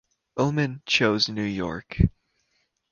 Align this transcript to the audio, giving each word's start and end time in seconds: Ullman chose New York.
Ullman 0.35 0.81
chose 0.87 1.29
New 1.29 1.43
York. 1.43 1.99